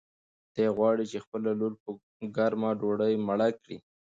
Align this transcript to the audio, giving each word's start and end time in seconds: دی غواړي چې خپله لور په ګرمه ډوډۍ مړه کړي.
دی 0.53 0.65
غواړي 0.77 1.03
چې 1.11 1.23
خپله 1.25 1.49
لور 1.59 1.73
په 1.83 1.89
ګرمه 2.35 2.69
ډوډۍ 2.79 3.13
مړه 3.27 3.47
کړي. 3.59 3.77